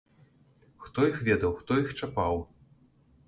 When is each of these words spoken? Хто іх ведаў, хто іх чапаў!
Хто 0.85 0.99
іх 1.09 1.19
ведаў, 1.27 1.51
хто 1.59 1.77
іх 1.81 1.93
чапаў! 1.99 2.35